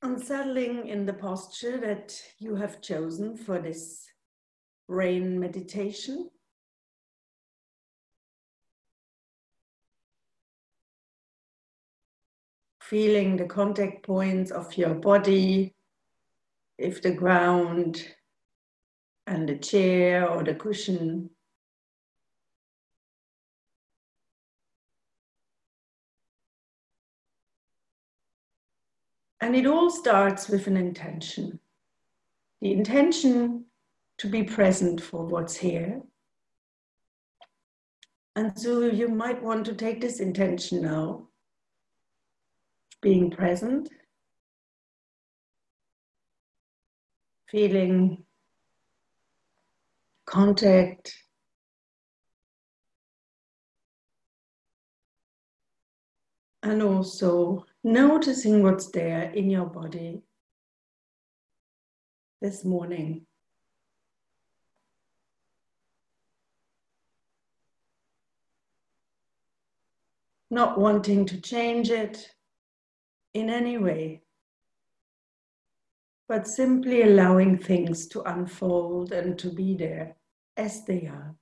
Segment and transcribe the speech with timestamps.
[0.00, 4.06] Unsettling in the posture that you have chosen for this
[4.86, 6.30] rain meditation.
[12.80, 15.74] Feeling the contact points of your body,
[16.78, 18.14] if the ground
[19.26, 21.28] and the chair or the cushion
[29.40, 31.60] And it all starts with an intention.
[32.60, 33.66] The intention
[34.18, 36.02] to be present for what's here.
[38.34, 41.28] And so you might want to take this intention now,
[43.00, 43.88] being present,
[47.48, 48.24] feeling
[50.26, 51.14] contact.
[56.62, 60.22] And also noticing what's there in your body
[62.40, 63.26] this morning.
[70.50, 72.30] Not wanting to change it
[73.34, 74.22] in any way,
[76.26, 80.16] but simply allowing things to unfold and to be there
[80.56, 81.34] as they are.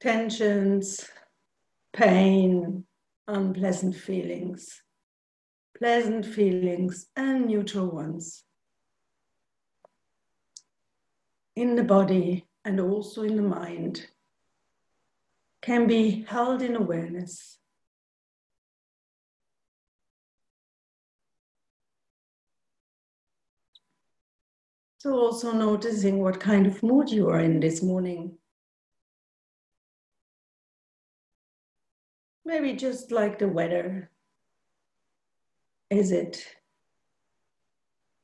[0.00, 1.08] Tensions,
[1.92, 2.84] pain,
[3.28, 4.82] unpleasant feelings,
[5.78, 8.44] pleasant feelings, and neutral ones
[11.56, 14.06] in the body and also in the mind
[15.60, 17.58] can be held in awareness.
[24.98, 28.36] So, also noticing what kind of mood you are in this morning.
[32.50, 34.10] Maybe just like the weather.
[35.88, 36.44] Is it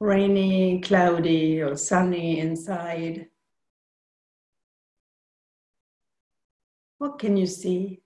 [0.00, 3.28] rainy, cloudy, or sunny inside?
[6.96, 8.00] What can you see?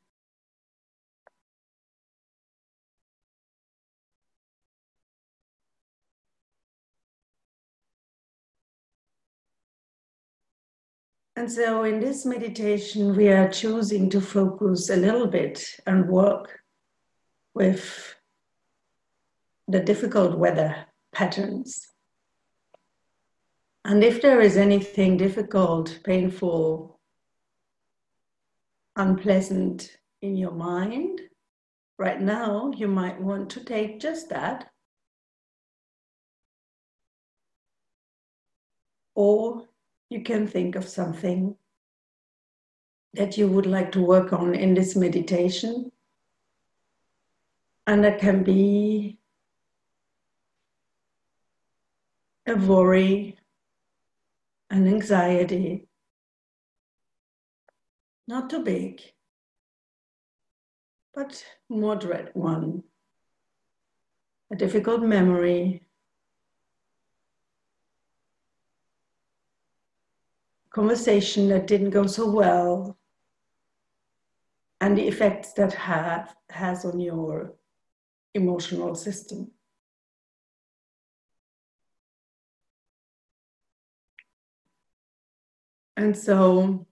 [11.39, 16.59] And so in this meditation, we are choosing to focus a little bit and work
[17.55, 18.17] with
[19.69, 20.75] the difficult weather
[21.13, 21.93] patterns.
[23.85, 26.99] And if there is anything difficult, painful,
[28.97, 31.21] unpleasant in your mind,
[31.99, 34.73] right now you might want to take just that.
[39.15, 39.68] Or
[40.11, 41.57] you can think of something
[43.15, 45.91] that you would like to work on in this meditation.
[47.87, 49.19] And that can be
[52.47, 53.37] a worry,
[54.71, 55.89] an anxiety,
[58.27, 59.01] not too big,
[61.15, 62.85] but moderate one,
[64.51, 65.88] a difficult memory,
[70.71, 72.99] conversation that didn't go so well
[74.81, 77.55] and the effects that have has on your
[78.35, 79.51] emotional system.
[85.97, 86.87] And so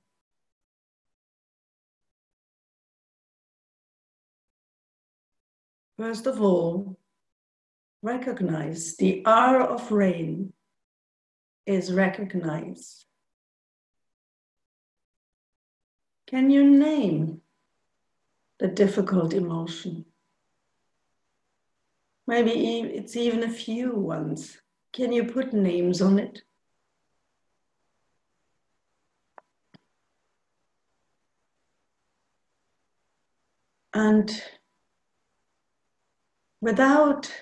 [5.97, 6.99] first of all,
[8.03, 10.53] recognize the R of rain
[11.67, 13.05] is recognize
[16.27, 17.41] Can you name
[18.59, 20.07] the difficult emotion?
[22.27, 24.59] Maybe it's even a few ones.
[24.93, 26.43] Can you put names on it?
[33.95, 34.43] And
[36.61, 37.33] without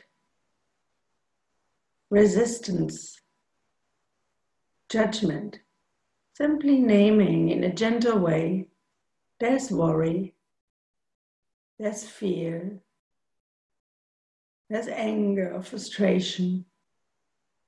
[2.11, 3.19] resistance,
[4.91, 5.61] judgment,
[6.35, 8.69] simply naming in a gentle way
[9.45, 10.33] there's worry,
[11.79, 12.81] there's fear,
[14.71, 16.65] there's anger or frustration.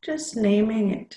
[0.02, 1.16] Just naming it.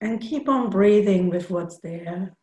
[0.00, 2.36] And keep on breathing with what's there.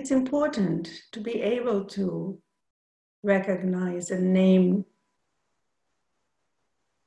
[0.00, 2.40] It's important to be able to
[3.22, 4.86] recognize and name,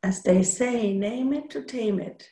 [0.04, 2.30] as they say, name it to tame it.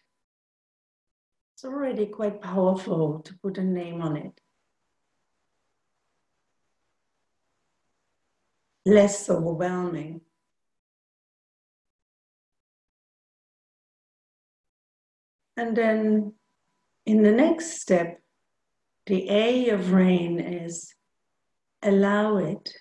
[1.55, 4.39] It's already quite powerful to put a name on it.
[8.85, 10.21] Less overwhelming.
[15.57, 16.33] And then
[17.07, 18.20] in the next step,
[19.05, 20.93] the A of rain is
[21.81, 22.71] allow it.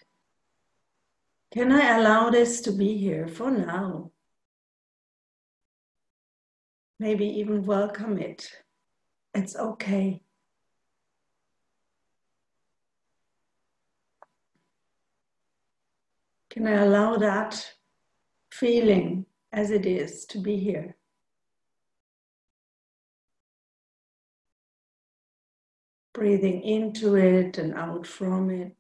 [1.52, 4.12] Can I allow this to be here for now?
[6.98, 8.50] Maybe even welcome it.
[9.34, 10.22] It's okay.
[16.50, 17.72] Can I allow that
[18.52, 20.96] feeling as it is to be here?
[26.20, 28.76] Breathing into it and out from it.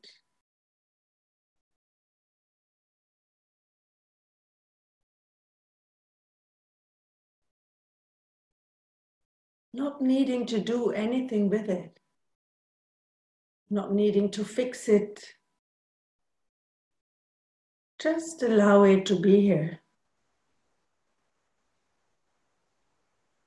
[9.72, 11.98] Not needing to do anything with it,
[13.70, 15.24] not needing to fix it.
[17.98, 19.79] Just allow it to be here.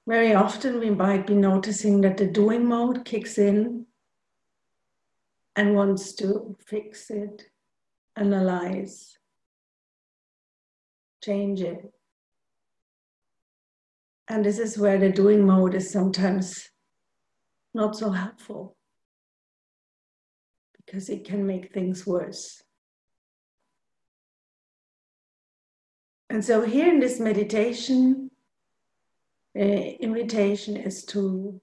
[0.05, 3.85] Very often we might be noticing that the doing mode kicks in
[5.55, 7.43] and wants to fix it,
[8.17, 9.17] analyze,
[11.23, 11.93] change it.
[14.27, 16.69] And this is where the doing mode is sometimes
[17.73, 18.75] not so helpful
[20.85, 22.61] because it can make things worse.
[26.29, 28.31] And so, here in this meditation,
[29.55, 31.61] uh, invitation is to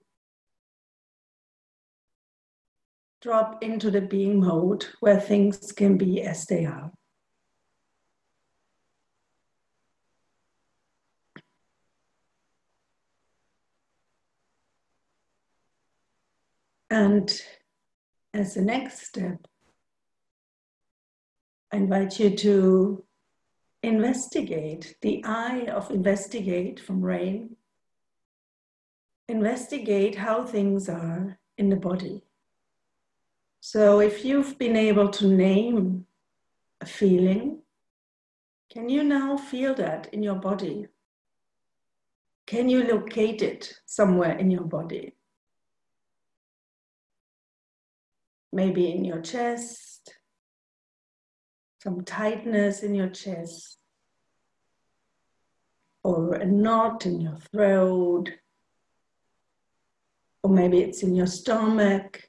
[3.21, 6.93] drop into the being mode where things can be as they are.
[16.91, 17.31] And
[18.35, 19.47] as the next step,
[21.73, 23.05] I invite you to
[23.83, 27.57] investigate the I of investigate from rain
[29.31, 32.23] investigate how things are in the body.
[33.61, 36.07] So, if you've been able to name
[36.81, 37.61] a feeling,
[38.71, 40.87] can you now feel that in your body?
[42.47, 45.15] Can you locate it somewhere in your body?
[48.53, 50.15] Maybe in your chest,
[51.83, 53.79] some tightness in your chest,
[56.03, 58.31] or a knot in your throat,
[60.43, 62.23] or maybe it's in your stomach,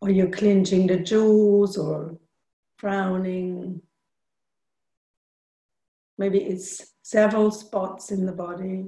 [0.00, 2.18] or you're clenching the jaws or
[2.76, 3.80] frowning.
[6.18, 8.86] Maybe it's several spots in the body.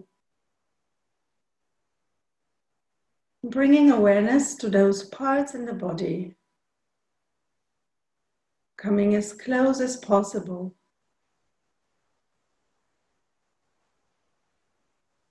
[3.44, 6.35] Bringing awareness to those parts in the body,
[8.76, 10.75] coming as close as possible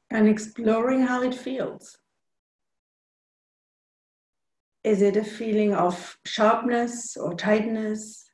[0.10, 1.98] and exploring how it feels.
[4.84, 8.30] Is it a feeling of sharpness or tightness?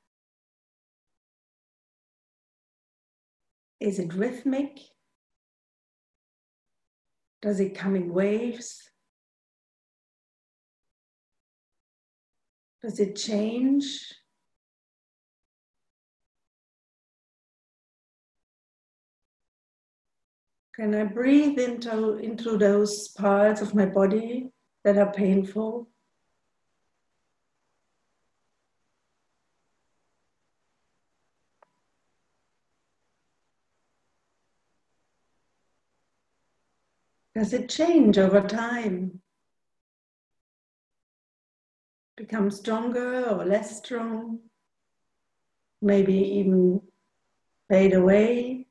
[3.80, 4.80] Is it rhythmic?
[7.42, 8.90] Does it come in waves?
[12.82, 14.14] Does it change?
[20.76, 24.50] Can I breathe into, into those parts of my body
[24.84, 25.88] that are painful?
[37.36, 39.22] Does it change over time?
[42.16, 44.40] Become stronger or less strong?
[45.84, 46.82] Maybe even
[47.70, 48.63] fade away?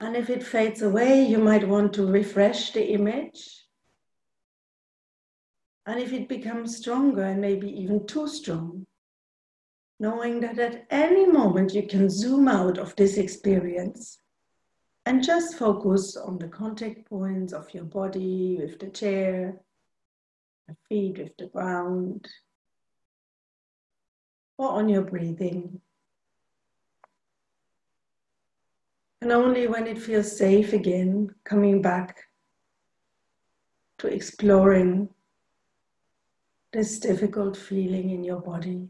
[0.00, 3.66] And if it fades away, you might want to refresh the image.
[5.86, 8.86] And if it becomes stronger and maybe even too strong,
[9.98, 14.18] knowing that at any moment you can zoom out of this experience
[15.06, 19.58] and just focus on the contact points of your body with the chair,
[20.68, 22.28] the feet with the ground,
[24.58, 25.80] or on your breathing.
[29.20, 32.28] And only when it feels safe again, coming back
[33.98, 35.08] to exploring
[36.72, 38.88] this difficult feeling in your body.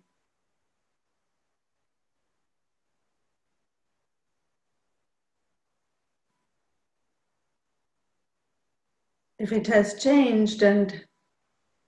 [9.38, 11.04] If it has changed and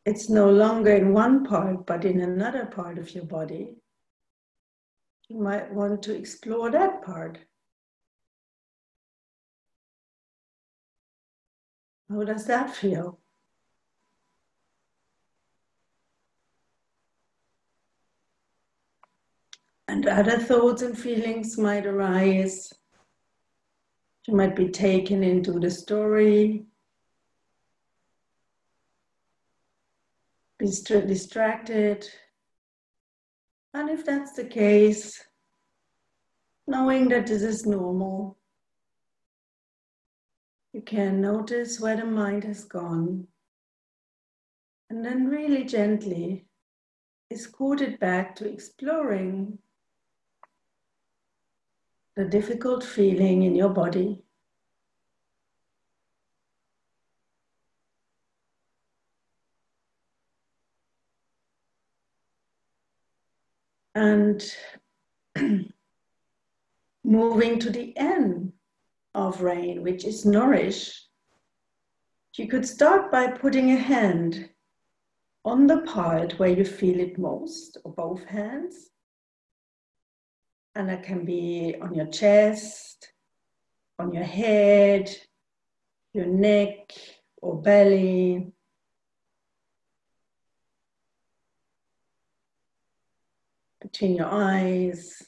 [0.06, 3.74] it's no longer in one part but in another part of your body,
[5.28, 7.38] you might want to explore that part.
[12.10, 13.20] How does that feel?
[19.86, 22.72] And other thoughts and feelings might arise.
[24.26, 26.66] You might be taken into the story,
[30.58, 32.08] be distracted.
[33.72, 35.22] And if that's the case,
[36.66, 38.39] knowing that this is normal,
[40.72, 43.26] you can notice where the mind has gone.
[44.88, 46.46] And then, really gently,
[47.30, 49.58] escort it back to exploring
[52.16, 54.22] the difficult feeling in your body.
[63.94, 64.42] And
[67.04, 68.52] moving to the end
[69.14, 71.06] of rain, which is nourish,
[72.36, 74.48] you could start by putting a hand
[75.44, 78.90] on the part where you feel it most, or both hands,
[80.74, 83.12] and that can be on your chest,
[83.98, 85.14] on your head,
[86.14, 86.92] your neck
[87.42, 88.52] or belly.
[93.80, 95.22] Between your eyes.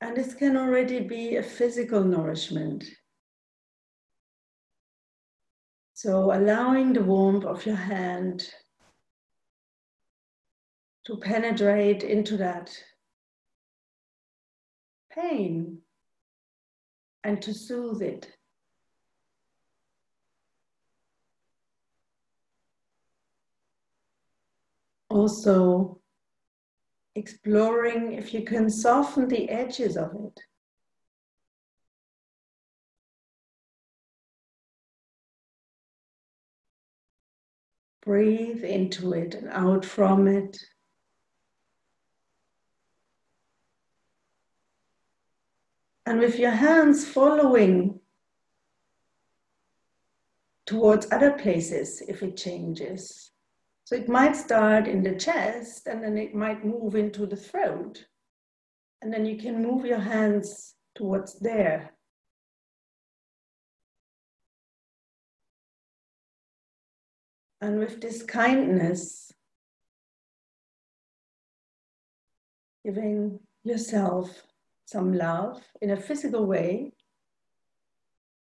[0.00, 2.84] And this can already be a physical nourishment.
[5.94, 8.48] So, allowing the warmth of your hand
[11.06, 12.70] to penetrate into that
[15.10, 15.78] pain
[17.24, 18.30] and to soothe it.
[25.10, 25.97] Also,
[27.18, 30.40] exploring if you can soften the edges of it.
[38.02, 40.56] Breathe into it and out from it.
[46.06, 48.00] And with your hands following
[50.64, 53.30] towards other places if it changes.
[53.88, 58.04] So it might start in the chest and then it might move into the throat.
[59.00, 61.94] And then you can move your hands towards there.
[67.62, 69.32] And with this kindness,
[72.84, 74.42] giving yourself
[74.84, 76.92] some love in a physical way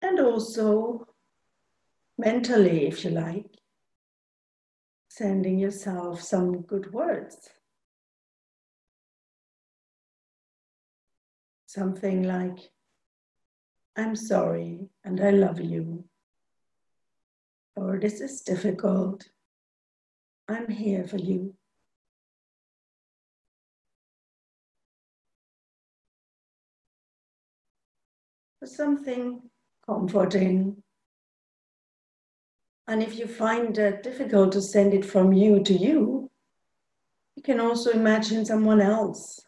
[0.00, 1.06] and also
[2.16, 3.50] mentally, if you like,
[5.16, 7.48] sending yourself some good words.
[11.64, 12.58] Something like,
[13.96, 16.04] I'm sorry and I love you.
[17.76, 19.26] Or this is difficult.
[20.48, 21.54] I'm here for you.
[28.64, 29.40] Something
[29.86, 30.82] comforting.
[32.88, 36.30] And if you find it difficult to send it from you to you,
[37.34, 39.40] you can also imagine someone else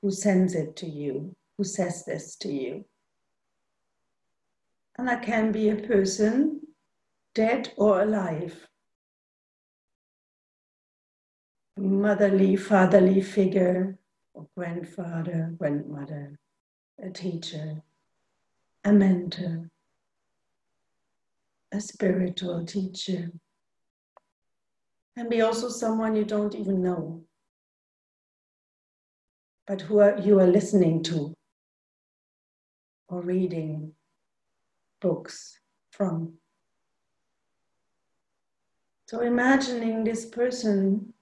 [0.00, 2.84] who sends it to you, who says this to you.
[4.96, 6.60] And that can be a person,
[7.34, 8.66] dead or alive.
[11.76, 13.98] Motherly, fatherly figure,
[14.34, 16.38] or grandfather, grandmother,
[17.02, 17.82] a teacher,
[18.84, 19.70] a mentor,
[21.72, 23.32] a spiritual teacher,
[25.16, 27.24] and be also someone you don't even know,
[29.66, 31.34] but who are, you are listening to
[33.08, 33.92] or reading
[35.00, 35.58] books
[35.90, 36.34] from.
[39.06, 41.12] So imagining this person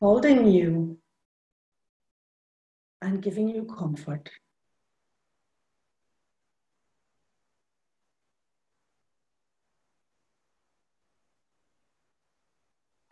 [0.00, 0.98] holding you
[3.02, 4.30] and giving you comfort.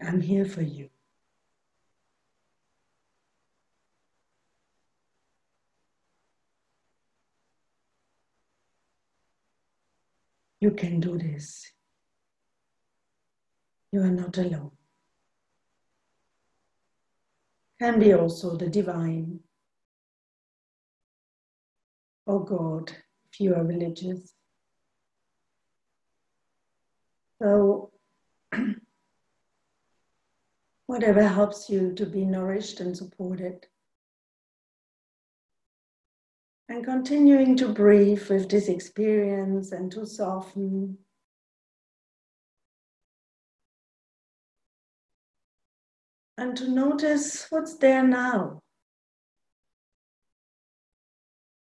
[0.06, 0.90] I'm here for you.
[10.60, 11.70] You can do this.
[13.92, 14.72] You are not alone.
[17.80, 19.40] Can be also the divine.
[22.26, 22.92] Oh God,
[23.30, 24.32] if you are religious.
[27.42, 27.90] So,
[30.86, 33.66] whatever helps you to be nourished and supported.
[36.68, 40.98] And continuing to breathe with this experience and to soften.
[46.36, 48.62] And to notice what's there now.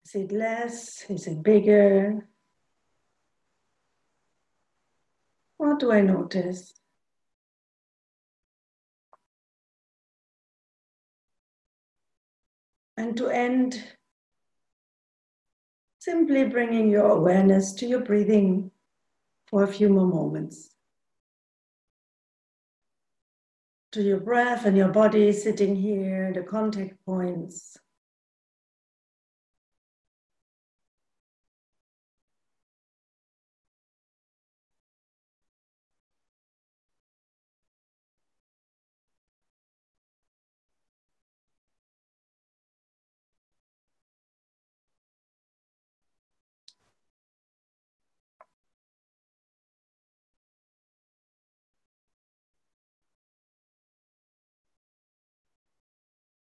[0.05, 1.05] Is it less?
[1.07, 2.27] Is it bigger?
[5.57, 6.78] What do I notice?
[12.99, 13.81] And to end,
[15.99, 18.71] simply bringing your awareness to your breathing
[19.47, 20.75] for a few more moments.
[23.93, 27.77] To your breath and your body sitting here, the contact points.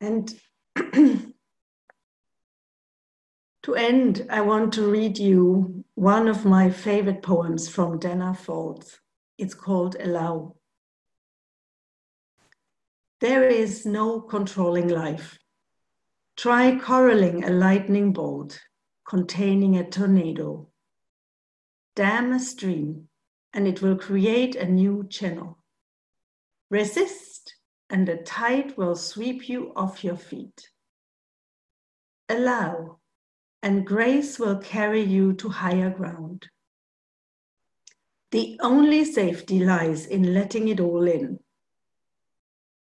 [0.02, 0.34] And
[0.76, 1.34] to
[3.76, 8.98] end, I want to read you one of my favorite poems from Dana Faulds.
[9.38, 10.56] It's called Allow.
[13.22, 15.40] There is no controlling life.
[16.36, 18.60] Try corralling a lightning bolt
[19.08, 20.68] containing a tornado.
[21.96, 23.08] Dam a stream,
[23.54, 25.58] and it will create a new channel.
[26.70, 27.35] Resist,
[27.96, 30.70] and the tide will sweep you off your feet.
[32.28, 32.98] Allow,
[33.64, 36.50] and grace will carry you to higher ground.
[38.32, 41.40] The only safety lies in letting it all in.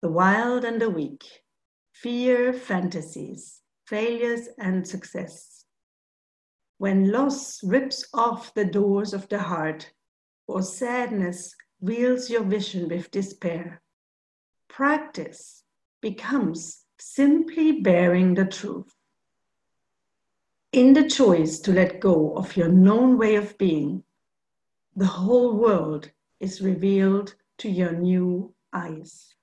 [0.01, 1.43] The wild and the weak,
[1.93, 5.63] fear, fantasies, failures, and success.
[6.79, 9.93] When loss rips off the doors of the heart,
[10.47, 13.83] or sadness wheels your vision with despair,
[14.77, 15.63] practice
[16.01, 18.93] becomes simply bearing the truth.
[20.71, 24.03] In the choice to let go of your known way of being,
[24.95, 29.33] the whole world is revealed to your new eyes.